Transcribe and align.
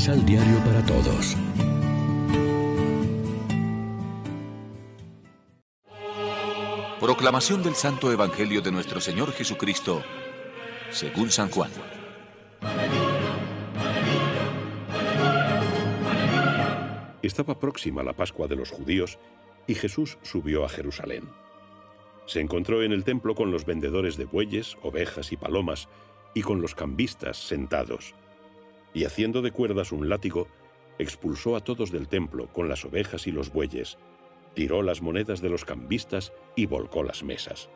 Misal 0.00 0.24
Diario 0.24 0.56
para 0.64 0.82
Todos. 0.86 1.36
Proclamación 6.98 7.62
del 7.62 7.74
Santo 7.74 8.10
Evangelio 8.10 8.62
de 8.62 8.72
nuestro 8.72 8.98
Señor 9.02 9.30
Jesucristo, 9.32 10.02
según 10.90 11.30
San 11.30 11.50
Juan. 11.50 11.70
Estaba 17.20 17.58
próxima 17.58 18.02
la 18.02 18.14
Pascua 18.14 18.46
de 18.46 18.56
los 18.56 18.70
judíos 18.70 19.18
y 19.66 19.74
Jesús 19.74 20.16
subió 20.22 20.64
a 20.64 20.70
Jerusalén. 20.70 21.28
Se 22.24 22.40
encontró 22.40 22.82
en 22.82 22.92
el 22.92 23.04
templo 23.04 23.34
con 23.34 23.50
los 23.50 23.66
vendedores 23.66 24.16
de 24.16 24.24
bueyes, 24.24 24.78
ovejas 24.82 25.30
y 25.30 25.36
palomas, 25.36 25.90
y 26.32 26.40
con 26.40 26.62
los 26.62 26.74
cambistas 26.74 27.36
sentados. 27.36 28.14
Y 28.94 29.04
haciendo 29.04 29.42
de 29.42 29.52
cuerdas 29.52 29.92
un 29.92 30.08
látigo, 30.08 30.48
expulsó 30.98 31.56
a 31.56 31.60
todos 31.60 31.90
del 31.90 32.08
templo 32.08 32.48
con 32.52 32.68
las 32.68 32.84
ovejas 32.84 33.26
y 33.26 33.32
los 33.32 33.52
bueyes, 33.52 33.98
tiró 34.54 34.82
las 34.82 35.00
monedas 35.00 35.40
de 35.40 35.48
los 35.48 35.64
cambistas 35.64 36.32
y 36.56 36.66
volcó 36.66 37.02
las 37.02 37.22
mesas. 37.22 37.70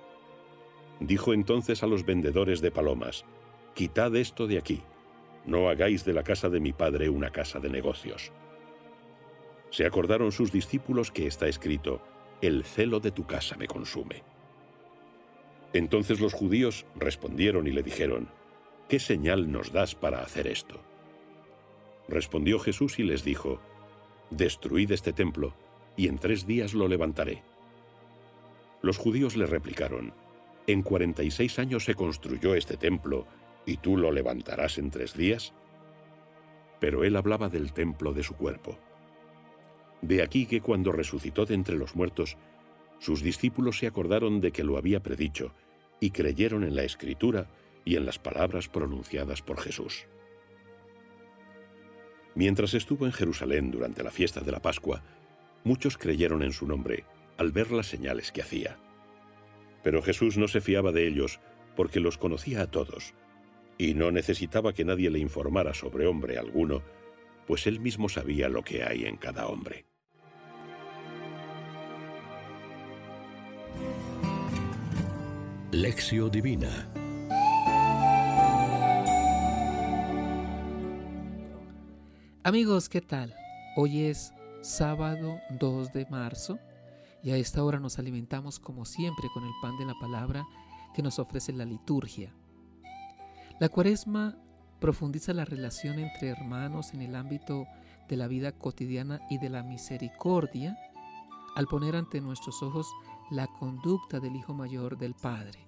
Dijo 1.01 1.33
entonces 1.33 1.83
a 1.83 1.87
los 1.87 2.05
vendedores 2.05 2.61
de 2.61 2.71
palomas, 2.71 3.25
Quitad 3.75 4.15
esto 4.15 4.47
de 4.47 4.59
aquí, 4.59 4.83
no 5.47 5.69
hagáis 5.69 6.05
de 6.05 6.13
la 6.13 6.23
casa 6.23 6.49
de 6.49 6.61
mi 6.61 6.73
padre 6.73 7.09
una 7.09 7.31
casa 7.31 7.59
de 7.59 7.69
negocios. 7.69 8.33
Se 9.71 9.85
acordaron 9.85 10.31
sus 10.31 10.53
discípulos 10.53 11.11
que 11.11 11.27
está 11.27 11.49
escrito, 11.49 12.01
El 12.41 12.63
celo 12.63 13.01
de 13.01 13.11
tu 13.11 13.27
casa 13.27 13.57
me 13.57 13.67
consume. 13.67 14.23
Entonces 15.73 16.21
los 16.21 16.33
judíos 16.33 16.87
respondieron 16.95 17.67
y 17.67 17.73
le 17.73 17.83
dijeron, 17.83 18.29
¿qué 18.89 19.01
señal 19.01 19.51
nos 19.51 19.73
das 19.73 19.97
para 19.97 20.21
hacer 20.21 20.47
esto? 20.47 20.81
Respondió 22.09 22.59
Jesús 22.59 22.99
y 22.99 23.03
les 23.03 23.25
dijo, 23.25 23.61
Destruid 24.31 24.91
este 24.93 25.13
templo, 25.13 25.55
y 25.97 26.09
en 26.09 26.19
tres 26.19 26.47
días 26.47 26.75
lo 26.75 26.89
levantaré. 26.89 27.43
Los 28.83 28.99
judíos 28.99 29.37
le 29.37 29.47
replicaron, 29.47 30.13
¿En 30.67 30.83
cuarenta 30.83 31.23
y 31.23 31.31
seis 31.31 31.59
años 31.59 31.85
se 31.85 31.95
construyó 31.95 32.55
este 32.55 32.77
templo, 32.77 33.27
y 33.67 33.77
tú 33.79 33.97
lo 33.97 34.13
levantarás 34.13 34.79
en 34.79 34.91
tres 34.91 35.15
días? 35.15 35.53
Pero 36.81 37.05
él 37.05 37.17
hablaba 37.17 37.49
del 37.49 37.73
templo 37.73 38.13
de 38.13 38.23
su 38.23 38.35
cuerpo. 38.35 38.79
De 40.03 40.23
aquí 40.23 40.47
que 40.47 40.61
cuando 40.61 40.93
resucitó 40.93 41.47
de 41.47 41.55
entre 41.55 41.77
los 41.77 41.97
muertos, 41.97 42.37
sus 42.99 43.23
discípulos 43.23 43.79
se 43.79 43.87
acordaron 43.87 44.41
de 44.41 44.53
que 44.53 44.65
lo 44.65 44.77
había 44.77 45.03
predicho, 45.03 45.53
y 46.01 46.11
creyeron 46.11 46.65
en 46.65 46.77
la 46.77 46.85
Escritura 46.85 47.49
y 47.85 47.97
en 47.97 48.05
las 48.05 48.19
palabras 48.19 48.69
pronunciadas 48.69 49.43
por 49.43 49.61
Jesús. 49.61 50.07
Mientras 52.35 52.75
estuvo 52.75 53.07
en 53.07 53.13
Jerusalén 53.13 53.71
durante 53.71 54.03
la 54.03 54.11
fiesta 54.11 54.41
de 54.41 54.51
la 54.51 54.61
Pascua, 54.61 55.03
muchos 55.63 55.97
creyeron 55.97 56.43
en 56.43 56.53
su 56.53 56.67
nombre 56.67 57.05
al 57.37 57.53
ver 57.53 57.71
las 57.71 57.87
señales 57.87 58.33
que 58.33 58.43
hacía. 58.43 58.77
Pero 59.83 60.03
Jesús 60.03 60.37
no 60.37 60.49
se 60.49 60.61
fiaba 60.61 60.93
de 60.93 61.07
ellos 61.07 61.41
porque 61.77 62.01
los 62.01 62.19
conocía 62.19 62.63
a 62.63 62.71
todos, 62.71 63.15
y 63.79 63.95
no 63.95 64.11
necesitaba 64.11 64.73
que 64.73 64.85
nadie 64.85 65.11
le 65.11 65.19
informara 65.19 65.75
sobre 65.75 66.07
hombre 66.07 66.39
alguno, 66.39 66.83
pues 67.47 67.67
él 67.67 67.81
mismo 67.81 68.09
sabía 68.09 68.49
lo 68.49 68.63
que 68.63 68.83
hay 68.83 69.05
en 69.05 69.17
cada 69.17 69.47
hombre. 69.47 69.85
Lección 75.73 76.31
Divina 76.31 76.89
Amigos, 82.47 82.91
¿qué 82.91 83.01
tal? 83.01 83.35
Hoy 83.75 84.03
es 84.03 84.35
sábado 84.61 85.41
2 85.59 85.95
de 85.95 86.05
marzo 86.11 86.59
y 87.23 87.31
a 87.31 87.39
esta 87.39 87.65
hora 87.65 87.81
nos 87.81 87.99
alimentamos 87.99 88.61
como 88.61 88.85
siempre 88.85 89.31
con 89.33 89.45
el 89.45 89.53
pan 89.63 89.79
de 89.79 89.87
la 89.87 89.95
palabra 89.99 90.45
que 90.95 91.01
nos 91.01 91.19
ofrece 91.19 91.55
la 91.55 91.65
liturgia. 91.65 92.35
La 93.61 93.71
cuaresma 93.71 94.37
profundiza 94.79 95.33
la 95.33 95.47
relación 95.47 95.99
entre 95.99 96.29
hermanos 96.29 96.93
en 96.93 97.01
el 97.01 97.17
ámbito 97.17 97.67
de 98.11 98.17
la 98.19 98.27
vida 98.27 98.53
cotidiana 98.53 99.23
y 99.31 99.39
de 99.39 99.49
la 99.49 99.63
misericordia 99.63 100.77
al 101.57 101.67
poner 101.67 101.97
ante 101.97 102.21
nuestros 102.21 102.63
ojos 102.63 102.87
la 103.31 103.47
conducta 103.47 104.21
del 104.21 104.37
Hijo 104.37 104.53
Mayor 104.53 104.99
del 104.99 105.15
Padre. 105.15 105.67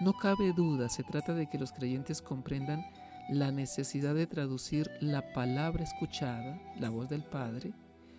No 0.00 0.12
cabe 0.14 0.52
duda, 0.54 0.88
se 0.88 1.04
trata 1.04 1.34
de 1.34 1.48
que 1.48 1.58
los 1.58 1.70
creyentes 1.70 2.20
comprendan 2.20 2.84
la 3.30 3.50
necesidad 3.50 4.14
de 4.14 4.26
traducir 4.26 4.90
la 5.00 5.32
palabra 5.32 5.84
escuchada, 5.84 6.60
la 6.78 6.90
voz 6.90 7.08
del 7.08 7.24
Padre, 7.24 7.72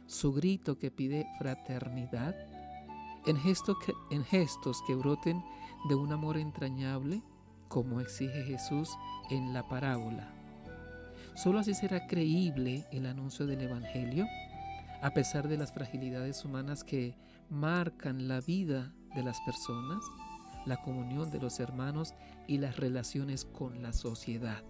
su 0.08 0.34
grito 0.34 0.78
que 0.78 0.92
pide 0.92 1.28
fraternidad, 1.40 2.36
en, 3.26 3.38
que, 3.38 3.94
en 4.12 4.24
gestos 4.26 4.82
que 4.86 4.96
broten 4.96 5.44
de 5.88 5.96
un 5.96 6.12
amor 6.12 6.38
entrañable, 6.38 7.22
como 7.68 8.00
exige 8.00 8.44
Jesús 8.44 8.90
en 9.30 9.54
la 9.54 9.68
parábola. 9.68 10.32
Solo 11.36 11.60
así 11.60 11.74
será 11.74 12.06
creíble 12.06 12.86
el 12.92 13.08
anuncio 13.08 13.48
del 13.48 13.62
Evangelio, 13.62 14.28
a 15.02 15.12
pesar 15.12 15.48
de 15.48 15.58
las 15.58 15.74
fragilidades 15.74 16.46
humanas 16.46 16.84
que 16.84 17.18
marcan 17.50 18.28
la 18.28 18.42
vida 18.42 18.94
de 19.16 19.24
las 19.24 19.40
personas, 19.42 20.04
la 20.66 20.78
comunión 20.78 21.32
de 21.32 21.40
los 21.40 21.60
hermanos 21.60 22.14
y 22.48 22.60
las 22.60 22.78
relaciones 22.78 23.46
con 23.46 23.82
la 23.82 23.92
sociedad. 23.92 24.64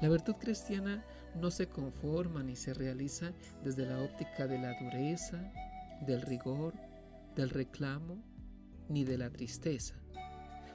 La 0.00 0.08
virtud 0.08 0.34
cristiana 0.34 1.02
no 1.34 1.50
se 1.50 1.68
conforma 1.68 2.42
ni 2.42 2.54
se 2.54 2.74
realiza 2.74 3.32
desde 3.64 3.86
la 3.86 4.00
óptica 4.02 4.46
de 4.46 4.58
la 4.58 4.78
dureza, 4.78 5.38
del 6.02 6.20
rigor, 6.22 6.74
del 7.34 7.50
reclamo, 7.50 8.22
ni 8.88 9.04
de 9.04 9.16
la 9.16 9.30
tristeza, 9.30 9.94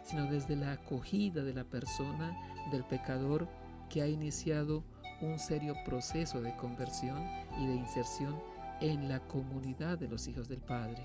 sino 0.03 0.25
desde 0.25 0.55
la 0.55 0.73
acogida 0.73 1.43
de 1.43 1.53
la 1.53 1.63
persona 1.63 2.35
del 2.71 2.83
pecador 2.83 3.47
que 3.89 4.01
ha 4.01 4.07
iniciado 4.07 4.83
un 5.21 5.37
serio 5.37 5.75
proceso 5.85 6.41
de 6.41 6.55
conversión 6.55 7.23
y 7.59 7.67
de 7.67 7.75
inserción 7.75 8.35
en 8.79 9.07
la 9.07 9.19
comunidad 9.19 9.99
de 9.99 10.07
los 10.07 10.27
hijos 10.27 10.49
del 10.49 10.61
Padre. 10.61 11.03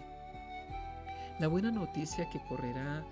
La 1.38 1.48
buena 1.48 1.70
noticia 1.70 2.30
que 2.30 2.42
correrá 2.48 3.04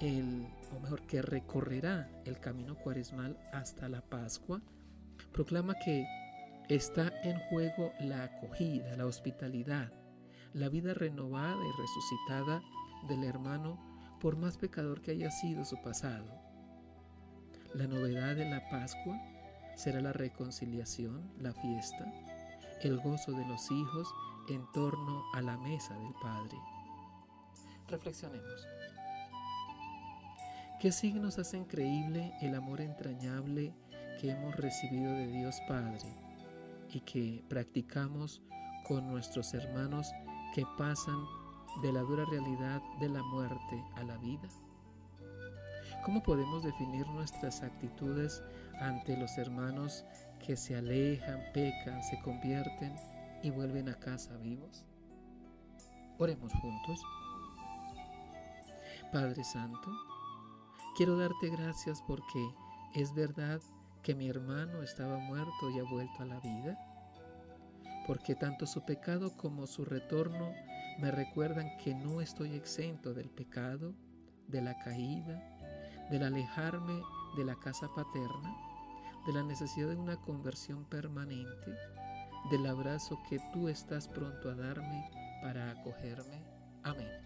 el, 0.00 0.46
o 0.76 0.80
mejor, 0.80 1.02
que 1.02 1.22
recorrerá 1.22 2.08
el 2.24 2.38
camino 2.38 2.76
cuaresmal 2.76 3.38
hasta 3.52 3.88
la 3.88 4.02
Pascua, 4.02 4.60
proclama 5.32 5.74
que 5.84 6.06
está 6.68 7.12
en 7.22 7.38
juego 7.48 7.92
la 8.00 8.24
acogida, 8.24 8.96
la 8.96 9.06
hospitalidad, 9.06 9.92
la 10.52 10.68
vida 10.68 10.94
renovada 10.94 11.56
y 11.56 11.80
resucitada 11.80 12.62
del 13.08 13.24
hermano 13.24 13.78
por 14.20 14.36
más 14.36 14.56
pecador 14.56 15.02
que 15.02 15.12
haya 15.12 15.30
sido 15.30 15.64
su 15.64 15.80
pasado. 15.82 16.26
La 17.74 17.86
novedad 17.86 18.34
de 18.36 18.48
la 18.48 18.68
Pascua 18.68 19.20
será 19.76 20.00
la 20.00 20.12
reconciliación, 20.12 21.30
la 21.38 21.52
fiesta, 21.52 22.10
el 22.80 22.98
gozo 22.98 23.32
de 23.32 23.46
los 23.46 23.70
hijos 23.70 24.08
en 24.48 24.64
torno 24.72 25.24
a 25.34 25.42
la 25.42 25.58
mesa 25.58 25.94
del 25.98 26.14
Padre. 26.22 26.56
Reflexionemos. 27.88 28.66
¿Qué 30.78 30.92
signos 30.92 31.38
hacen 31.38 31.64
creíble 31.64 32.34
el 32.42 32.54
amor 32.54 32.82
entrañable 32.82 33.72
que 34.20 34.30
hemos 34.30 34.54
recibido 34.56 35.10
de 35.10 35.26
Dios 35.28 35.56
Padre 35.66 35.98
y 36.92 37.00
que 37.00 37.42
practicamos 37.48 38.42
con 38.86 39.08
nuestros 39.08 39.54
hermanos 39.54 40.12
que 40.54 40.66
pasan 40.76 41.18
de 41.80 41.92
la 41.94 42.00
dura 42.00 42.26
realidad 42.30 42.82
de 43.00 43.08
la 43.08 43.22
muerte 43.22 43.82
a 43.94 44.02
la 44.02 44.18
vida? 44.18 44.50
¿Cómo 46.04 46.22
podemos 46.22 46.62
definir 46.62 47.06
nuestras 47.06 47.62
actitudes 47.62 48.42
ante 48.78 49.16
los 49.16 49.38
hermanos 49.38 50.04
que 50.44 50.58
se 50.58 50.76
alejan, 50.76 51.40
pecan, 51.54 52.02
se 52.02 52.20
convierten 52.20 52.94
y 53.42 53.48
vuelven 53.48 53.88
a 53.88 53.94
casa 53.94 54.36
vivos? 54.36 54.84
Oremos 56.18 56.52
juntos. 56.52 57.00
Padre 59.10 59.42
Santo, 59.42 59.90
Quiero 60.96 61.18
darte 61.18 61.50
gracias 61.50 62.00
porque 62.00 62.54
es 62.94 63.14
verdad 63.14 63.60
que 64.02 64.14
mi 64.14 64.30
hermano 64.30 64.82
estaba 64.82 65.18
muerto 65.18 65.68
y 65.68 65.78
ha 65.78 65.82
vuelto 65.82 66.22
a 66.22 66.24
la 66.24 66.40
vida, 66.40 66.78
porque 68.06 68.34
tanto 68.34 68.66
su 68.66 68.82
pecado 68.86 69.36
como 69.36 69.66
su 69.66 69.84
retorno 69.84 70.54
me 70.98 71.10
recuerdan 71.10 71.76
que 71.84 71.94
no 71.94 72.22
estoy 72.22 72.54
exento 72.54 73.12
del 73.12 73.28
pecado, 73.28 73.92
de 74.48 74.62
la 74.62 74.78
caída, 74.78 75.38
del 76.10 76.22
alejarme 76.22 77.02
de 77.36 77.44
la 77.44 77.56
casa 77.56 77.88
paterna, 77.94 78.56
de 79.26 79.34
la 79.34 79.42
necesidad 79.42 79.90
de 79.90 79.96
una 79.96 80.16
conversión 80.16 80.86
permanente, 80.86 81.76
del 82.50 82.64
abrazo 82.64 83.18
que 83.28 83.38
tú 83.52 83.68
estás 83.68 84.08
pronto 84.08 84.48
a 84.48 84.54
darme 84.54 85.10
para 85.42 85.72
acogerme. 85.72 86.42
Amén. 86.84 87.25